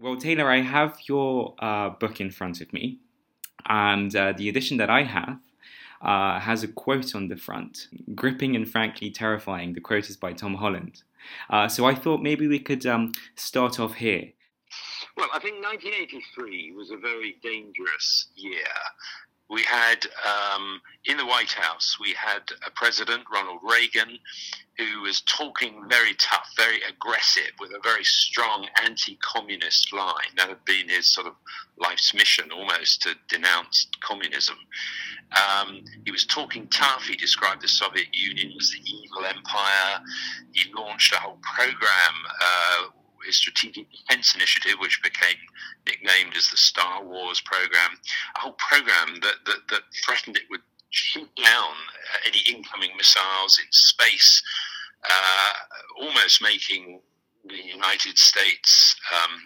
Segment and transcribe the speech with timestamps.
[0.00, 3.00] Well, Taylor, I have your uh, book in front of me,
[3.68, 5.38] and uh, the edition that I have
[6.00, 9.74] uh, has a quote on the front gripping and frankly terrifying.
[9.74, 11.02] The quote is by Tom Holland.
[11.50, 14.32] Uh, so I thought maybe we could um, start off here.
[15.18, 18.72] Well, I think 1983 was a very dangerous year
[19.50, 24.18] we had um, in the White House, we had a president, Ronald Reagan,
[24.78, 30.32] who was talking very tough, very aggressive, with a very strong anti communist line.
[30.36, 31.34] That had been his sort of
[31.78, 34.56] life's mission almost to denounce communism.
[35.32, 37.04] Um, he was talking tough.
[37.04, 40.00] He described the Soviet Union as the evil empire.
[40.52, 42.14] He launched a whole program.
[42.40, 42.84] Uh,
[43.24, 45.36] his Strategic Defense Initiative, which became
[45.86, 47.98] nicknamed as the Star Wars program,
[48.36, 51.74] a whole program that, that, that threatened it would shoot down
[52.26, 54.42] any incoming missiles in space,
[55.04, 55.52] uh,
[56.00, 57.00] almost making
[57.46, 59.40] the United States um,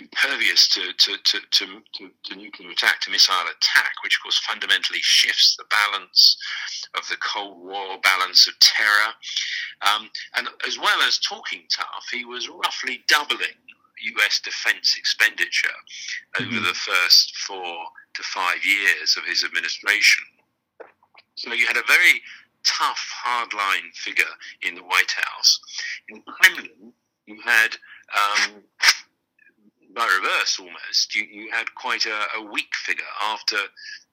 [0.00, 5.00] impervious to, to, to, to, to nuclear attack, to missile attack, which of course fundamentally
[5.00, 6.36] shifts the balance
[6.96, 9.12] of the Cold War balance of terror.
[9.82, 13.60] Um, and as well as talking tough, he was roughly doubling
[14.16, 15.68] US defense expenditure
[16.40, 16.64] over mm-hmm.
[16.64, 20.24] the first four to five years of his administration.
[21.36, 22.20] So you had a very
[22.64, 24.24] tough, hardline figure
[24.62, 25.60] in the White House.
[26.08, 26.92] In Kremlin,
[27.26, 27.76] you had
[28.14, 28.62] um,
[29.94, 33.56] by reverse almost, you, you had quite a, a weak figure after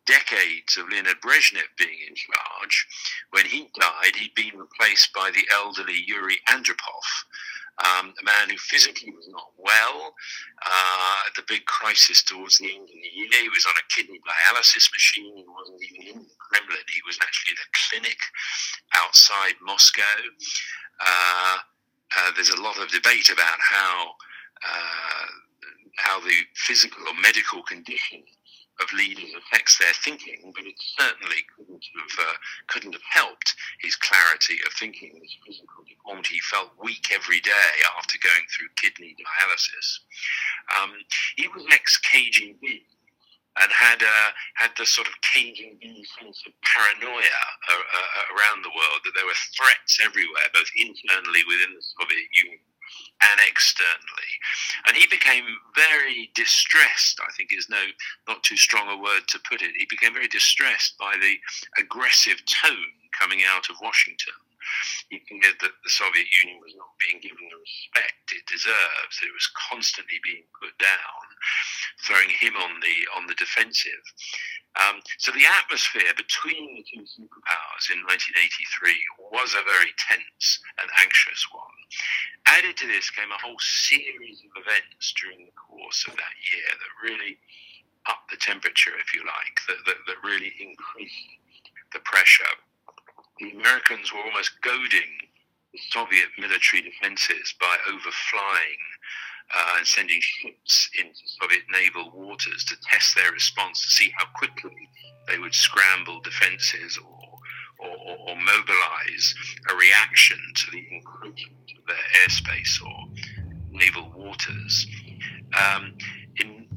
[0.06, 2.88] decades of Leonid Brezhnev being in charge.
[3.32, 7.06] When he died, he'd been replaced by the elderly Yuri Andropov,
[7.84, 10.16] um, a man who physically was not well.
[10.66, 14.20] Uh, the big crisis towards the end of the year, he was on a kidney
[14.26, 15.36] dialysis machine.
[15.36, 16.88] He wasn't even in the Kremlin.
[16.88, 18.18] He was actually in a clinic
[18.96, 20.18] outside Moscow.
[21.06, 21.58] Uh,
[22.18, 24.16] uh, there's a lot of debate about how
[24.66, 25.28] uh,
[25.98, 28.24] how the physical or medical condition
[28.80, 33.96] of leaders affects their thinking, but it certainly couldn't have uh, couldn't have helped his
[33.96, 35.18] clarity of thinking.
[35.22, 39.88] His physical deformity, he felt weak every day after going through kidney dialysis.
[40.78, 40.94] Um,
[41.36, 42.86] he was ex KGB
[43.58, 45.82] and had uh, had the sort of KGB
[46.22, 51.42] sense of paranoia uh, uh, around the world that there were threats everywhere, both internally
[51.50, 52.62] within the Soviet Union
[53.22, 54.32] and externally.
[54.88, 57.84] And he became very distressed, I think is no
[58.28, 59.72] not too strong a word to put it.
[59.78, 61.36] He became very distressed by the
[61.82, 64.34] aggressive tone coming out of Washington.
[65.10, 69.32] He feared that the Soviet Union was not being given the respect it deserves, that
[69.32, 71.24] it was constantly being put down,
[72.04, 74.04] throwing him on the on the defensive.
[74.78, 78.94] Um, so the atmosphere between the two superpowers in 1983
[79.34, 81.78] was a very tense and anxious one.
[82.46, 86.70] Added to this came a whole series of events during the course of that year
[86.70, 87.40] that really
[88.06, 91.28] upped the temperature, if you like, that, that, that really increased
[91.94, 92.54] the pressure.
[93.40, 95.12] The Americans were almost goading
[95.72, 98.82] the Soviet military defenses by overflying
[99.56, 104.26] uh, and sending ships into Soviet naval waters to test their response to see how
[104.36, 104.90] quickly
[105.28, 107.40] they would scramble defenses or,
[107.80, 109.36] or, or, mobilize
[109.70, 113.08] a reaction to the encroachment of their airspace or
[113.72, 114.88] naval waters.
[115.58, 115.94] Um,
[116.40, 116.68] in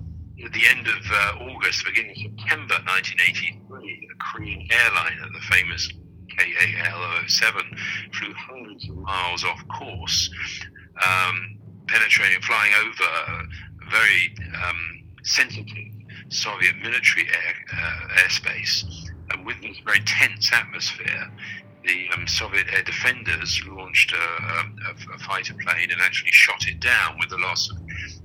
[0.45, 5.93] at the end of uh, August, beginning of September 1983, the Korean airliner, the famous
[6.41, 7.77] KAL 07,
[8.13, 10.31] flew hundreds of miles off course.
[11.05, 13.49] Um, penetrating, flying over
[13.91, 14.35] very
[14.65, 15.77] um, sensitive
[16.29, 18.85] Soviet military air, uh, airspace.
[19.31, 21.31] And with this very tense atmosphere,
[21.85, 26.79] the um, Soviet air defenders launched a, a, a, fighter plane and actually shot it
[26.79, 27.79] down with the loss of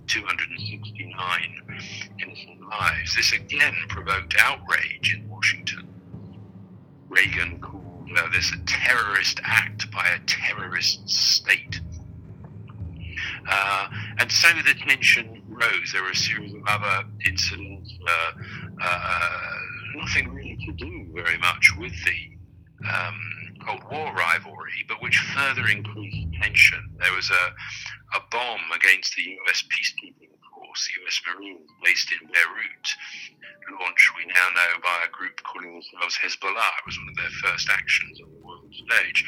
[0.08, 1.80] 269
[2.22, 3.16] innocent lives.
[3.16, 5.88] This again provoked outrage in Washington.
[7.08, 7.85] Reagan called
[8.32, 11.82] this a terrorist act by a terrorist state.
[13.50, 13.88] Uh,
[14.20, 15.92] and so the tension rose.
[15.94, 18.32] There were a series of other incidents, uh,
[18.82, 19.30] uh,
[19.96, 23.20] nothing really to do very much with the um,
[23.66, 26.92] Cold War rivalry, but which further increased tension.
[27.00, 30.25] There was a, a bomb against the US peacekeeping
[30.76, 32.88] US Marines based in Beirut,
[33.80, 36.72] launched, we now know, by a group calling themselves Hezbollah.
[36.80, 39.24] It was one of their first actions on the world stage.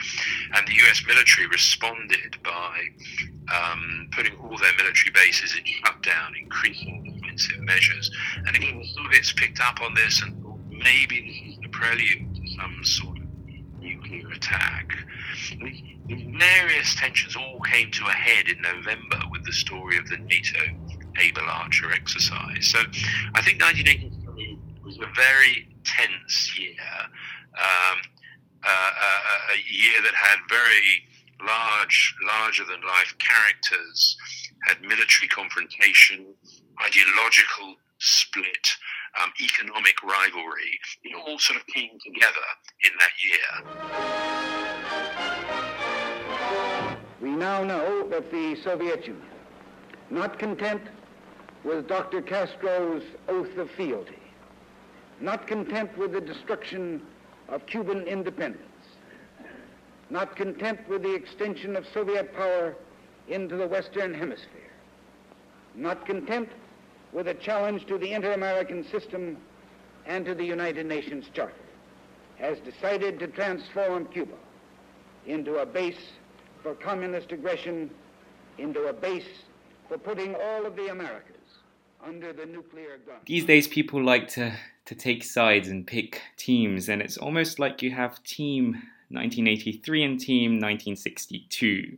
[0.54, 2.84] And the US military responded by
[3.54, 8.12] um, putting all their military bases in shutdown, increasing defensive measures.
[8.46, 12.36] And again, the Soviets picked up on this and thought maybe this is the prelude
[12.36, 13.24] to some sort of
[13.80, 14.92] nuclear attack.
[15.60, 15.82] These
[16.38, 20.60] various tensions all came to a head in November with the story of the NATO
[21.20, 22.68] Able Archer exercise.
[22.68, 22.80] So
[23.34, 26.76] I think 1983 was a very tense year,
[27.58, 27.98] um,
[28.64, 31.08] uh, uh, a year that had very
[31.46, 34.18] large, larger than life characters,
[34.68, 36.26] had military confrontation,
[36.86, 38.78] ideological split,
[39.22, 40.80] um, economic rivalry.
[41.04, 42.48] It all sort of came together
[42.84, 43.50] in that year.
[47.22, 49.24] We now know that the Soviet Union,
[50.10, 50.82] not content
[51.68, 52.22] with Dr.
[52.22, 54.18] Castro's oath of fealty,
[55.20, 57.02] not content with the destruction
[57.50, 58.64] of Cuban independence,
[60.10, 62.74] not content with the extension of Soviet power
[63.28, 64.72] into the Western Hemisphere,
[65.76, 66.48] not content
[67.12, 69.36] with a challenge to the inter-American system
[70.06, 71.54] and to the United Nations Charter,
[72.38, 74.38] has decided to transform Cuba
[75.26, 76.00] into a base
[76.64, 77.92] for communist aggression,
[78.58, 79.28] into a base
[79.90, 81.37] for putting all of the Americas
[83.26, 84.54] These days, people like to,
[84.86, 90.20] to take sides and pick teams, and it's almost like you have team 1983 and
[90.20, 91.98] team 1962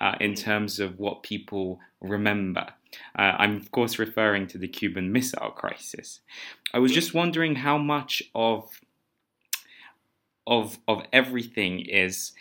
[0.00, 2.66] uh, in terms of what people remember.
[3.16, 6.20] Uh, I'm, of course, referring to the Cuban Missile Crisis.
[6.74, 8.80] I was just wondering how much of
[10.46, 12.32] of of everything is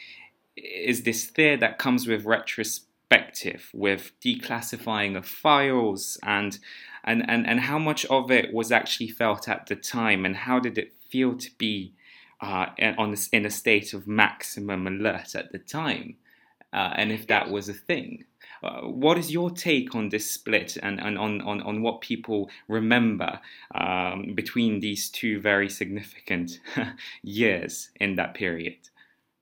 [0.56, 2.26] is this fear that comes with
[3.10, 6.60] retrospective, with declassifying of files, and
[7.04, 10.60] and and and how much of it was actually felt at the time, and how
[10.60, 11.94] did it feel to be
[12.42, 12.68] uh,
[12.98, 16.16] on this, in a state of maximum alert at the time,
[16.74, 18.26] uh, and if that was a thing.
[18.62, 22.50] Uh, what is your take on this split and, and on, on, on what people
[22.68, 23.40] remember
[23.74, 26.60] um, between these two very significant
[27.24, 28.76] years in that period?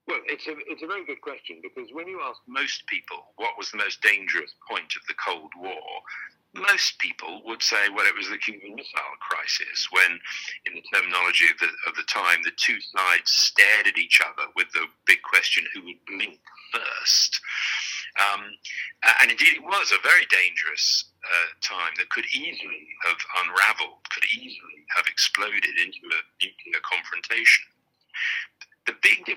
[0.08, 3.58] Well, it's a, it's a very good question because when you ask most people what
[3.58, 5.84] was the most dangerous point of the Cold War,
[6.56, 10.18] most people would say, well, it was the Cuban Missile Crisis, when,
[10.66, 14.50] in the terminology of the, of the time, the two sides stared at each other
[14.56, 16.40] with the big question who would blink
[16.72, 17.40] first.
[18.18, 18.48] Um,
[19.22, 24.26] and indeed, it was a very dangerous uh, time that could easily have unraveled, could
[24.32, 27.68] easily have exploded into a nuclear confrontation.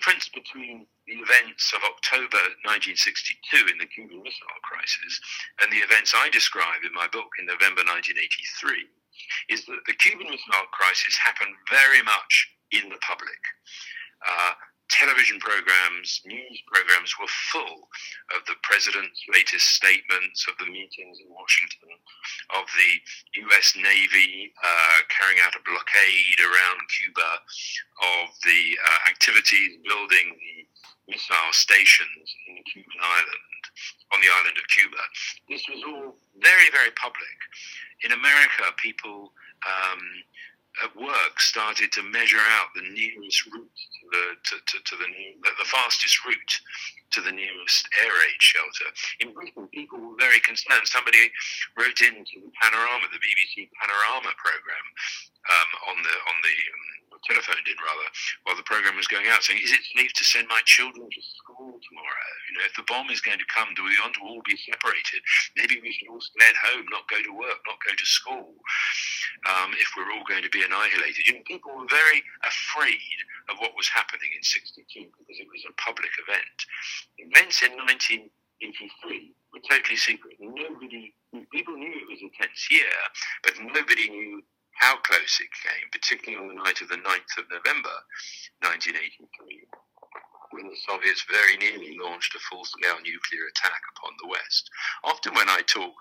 [0.01, 5.21] Difference between the events of October 1962 in the Cuban Missile Crisis
[5.61, 8.89] and the events I describe in my book in November 1983
[9.53, 12.33] is that the Cuban Missile Crisis happened very much
[12.73, 13.45] in the public.
[14.25, 14.57] Uh,
[14.91, 17.89] television programs, news programs were full
[18.37, 21.95] of the president's latest statements, of the meetings in Washington,
[22.59, 22.93] of the
[23.47, 23.77] U.S.
[23.79, 27.31] Navy uh, carrying out a blockade around Cuba,
[28.01, 30.57] of the uh, activities building the
[31.13, 33.63] missile stations in the Cuban island,
[34.15, 35.03] on the island of Cuba.
[35.49, 37.39] This was all very, very public.
[38.05, 39.33] In America, people
[39.67, 40.03] um,
[40.85, 45.09] at work started to measure out the nearest route to the to, to, to the,
[45.43, 46.55] the fastest route
[47.11, 48.89] to the nearest air raid shelter.
[49.19, 50.87] In Britain, people were very concerned.
[50.87, 51.27] Somebody
[51.75, 54.87] wrote into Panorama, the BBC Panorama program,
[55.49, 56.91] um, on the on the um,
[57.25, 58.09] telephoned in rather
[58.45, 61.23] while the program was going out, saying, "Is it safe to send my children to
[61.23, 62.31] school tomorrow?
[62.49, 64.57] You know, if the bomb is going to come, do we want to all be
[64.57, 65.21] separated?
[65.57, 68.55] Maybe we should all stay at home, not go to work, not go to school.
[69.49, 73.19] Um, if we're all going to be annihilated." You know, people were very afraid
[73.53, 76.57] of what was happening in '62 because it was a public event.
[77.19, 78.33] Events in 1983
[79.53, 80.37] were totally secret.
[80.41, 81.13] Nobody,
[81.53, 82.93] people knew it was a tense year,
[83.43, 84.43] but nobody knew
[84.81, 87.93] how close it came, particularly on the night of the 9th of November
[88.65, 89.69] 1983,
[90.57, 94.73] when the Soviets very nearly launched a full scale nuclear attack upon the West.
[95.05, 95.93] Often, when I talk,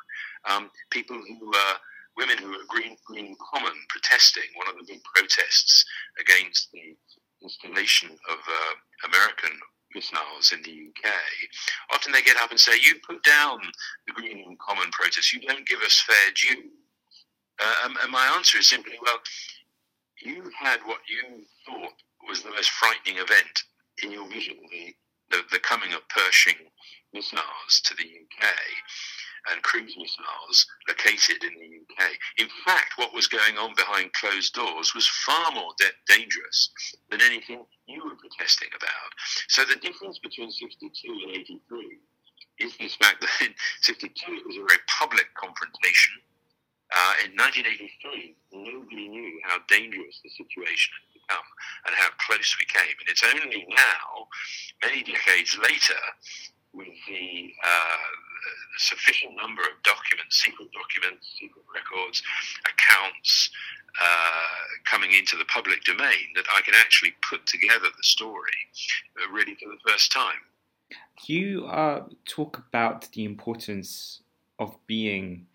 [0.48, 1.76] um, people who were
[2.16, 5.84] women who are Greenham, Greenham Common protesting, one of the big protests
[6.20, 6.96] against the
[7.44, 8.74] installation of uh,
[9.12, 9.60] American
[9.94, 11.12] missiles in the UK,
[11.92, 13.60] often they get up and say, You put down
[14.08, 16.64] the Greenham Common protest, you don't give us fair due.
[17.60, 19.20] Uh, and my answer is simply, well,
[20.22, 21.94] you had what you thought
[22.28, 23.64] was the most frightening event
[24.04, 24.94] in your vision, the,
[25.32, 26.56] the, the coming of Pershing
[27.14, 28.46] missiles to the UK
[29.52, 32.12] and cruise missiles located in the UK.
[32.38, 36.72] In fact, what was going on behind closed doors was far more de- dangerous
[37.10, 39.12] than anything you were protesting about.
[39.48, 41.98] So the difference between 62 and 83
[42.60, 46.16] is this fact that in 62 it was a very public confrontation
[46.90, 51.50] uh, in 1983, nobody knew how dangerous the situation had become
[51.86, 52.96] and how close we came.
[52.98, 54.26] And it's only now,
[54.82, 56.02] many decades later,
[56.74, 58.10] with the uh,
[58.78, 62.24] sufficient number of documents, secret documents, secret records,
[62.66, 63.50] accounts
[64.02, 64.48] uh,
[64.86, 68.60] coming into the public domain that I can actually put together the story
[69.18, 70.42] uh, really for the first time.
[71.26, 74.22] You uh, talk about the importance
[74.58, 75.48] of being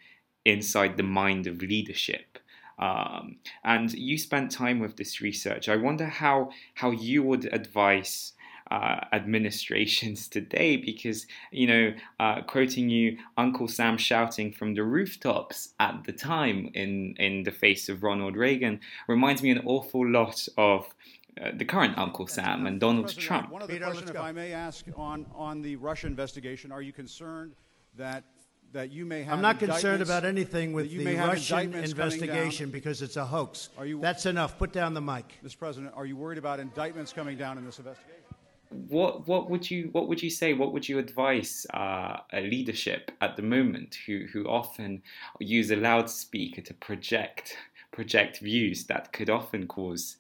[0.45, 2.39] inside the mind of leadership.
[2.79, 5.69] Um, and you spent time with this research.
[5.69, 8.33] I wonder how how you would advise
[8.71, 15.75] uh, administrations today because, you know, uh, quoting you, Uncle Sam shouting from the rooftops
[15.79, 20.49] at the time in, in the face of Ronald Reagan reminds me an awful lot
[20.57, 20.87] of
[21.41, 23.51] uh, the current Uncle Sam and Donald President, Trump.
[23.51, 27.55] One other question, if I may ask, on, on the Russia investigation, are you concerned
[27.97, 28.25] that
[28.75, 31.59] that you may have I'm not concerned about anything with you the may have Russian
[31.59, 32.23] indictments coming down?
[32.29, 33.71] investigation because it's a hoax.
[33.79, 34.59] Are you- That's enough.
[34.59, 35.27] Put down the mic.
[35.45, 35.59] Mr.
[35.59, 38.21] President, are you worried about indictments coming down in this investigation?
[38.89, 40.53] what what would you what would you say?
[40.53, 45.01] What would you advise uh, a leadership at the moment who who often
[45.39, 47.57] use a loudspeaker to project
[47.93, 50.17] project views that could often cause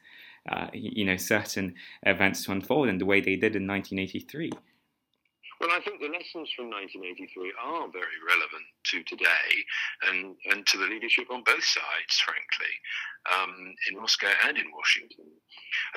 [0.48, 4.52] uh, you know certain events to unfold in the way they did in 1983?
[5.64, 7.24] Well, I think the lessons from 1983
[7.56, 9.48] are very relevant to today
[10.12, 12.74] and, and to the leadership on both sides, frankly,
[13.32, 15.24] um, in Moscow and in Washington.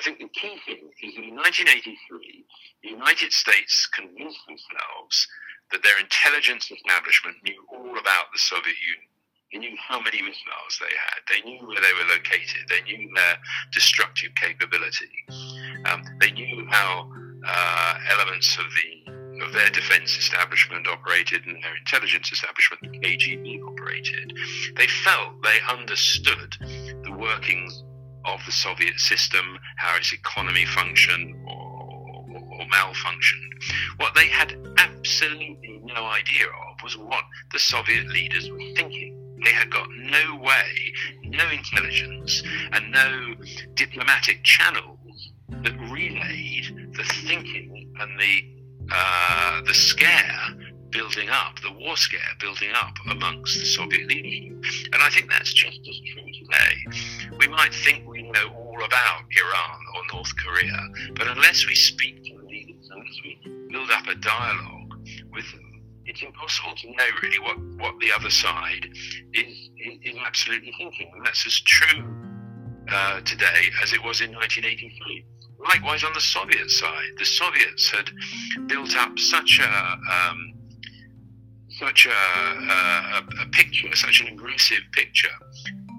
[0.00, 1.84] think the key thing is that in 1983,
[2.80, 5.28] the United States convinced themselves
[5.68, 9.12] that their intelligence establishment knew all about the Soviet Union.
[9.52, 11.20] They knew how many missiles they had.
[11.28, 12.72] They knew where they were located.
[12.72, 13.36] They knew their
[13.76, 15.12] destructive capability.
[15.92, 17.12] Um, they knew how
[17.44, 23.60] uh, elements of the of their defense establishment operated and their intelligence establishment, the KGB,
[23.66, 24.32] operated.
[24.76, 26.56] They felt they understood
[27.04, 27.82] the workings
[28.24, 33.48] of the Soviet system, how its economy functioned or, or, or malfunctioned.
[33.96, 39.14] What they had absolutely no idea of was what the Soviet leaders were thinking.
[39.44, 40.92] They had got no way,
[41.22, 42.42] no intelligence,
[42.72, 43.34] and no
[43.74, 48.58] diplomatic channels that relayed the thinking and the
[48.90, 49.27] uh,
[49.66, 50.54] the scare
[50.90, 54.88] building up, the war scare building up amongst the Soviet leadership.
[54.92, 57.36] And I think that's just as true today.
[57.38, 62.24] We might think we know all about Iran or North Korea, but unless we speak
[62.24, 63.38] to the leaders, unless we
[63.70, 64.94] build up a dialogue
[65.32, 68.88] with them, it's impossible to know really what, what the other side
[69.34, 71.10] is, is, is absolutely thinking.
[71.14, 72.04] And that's as true
[72.90, 75.24] uh, today as it was in 1983.
[75.66, 78.10] Likewise, on the Soviet side, the Soviets had
[78.68, 80.54] built up such a um,
[81.68, 85.34] such a, a, a picture, such an aggressive picture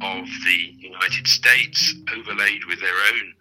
[0.01, 3.33] of the United States, overlaid with their own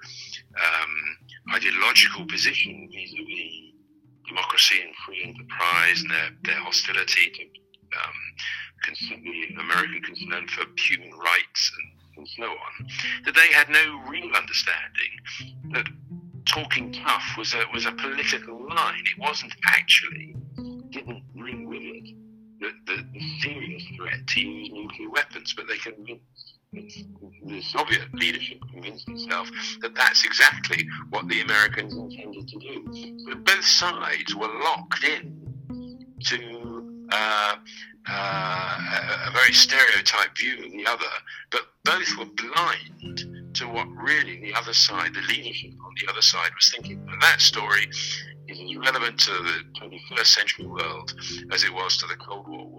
[0.56, 3.72] um, ideological position vis-a-vis
[4.26, 7.42] democracy and free enterprise, and their, their hostility to
[7.98, 12.87] um, American concern for human rights and and so on,
[13.25, 15.12] that they had no real understanding
[15.70, 15.87] that
[16.49, 19.05] talking tough was a was a political line.
[19.05, 20.35] It wasn't actually
[20.90, 22.14] didn't bring with it
[22.61, 26.25] the, the, serious threat to use nuclear weapons, but they convinced
[26.73, 29.50] the Soviet leadership convinced itself
[29.81, 33.35] that that's exactly what the Americans intended to do.
[33.37, 37.57] Both sides were locked in to uh,
[38.09, 41.07] uh, a very stereotyped view of the other,
[41.50, 46.23] but both were blind to what really the other side, the leadership on the other
[46.23, 47.05] side, was thinking.
[47.11, 47.87] And that story
[48.49, 51.12] is as relevant to the 21st century world
[51.53, 52.77] as it was to the Cold War world.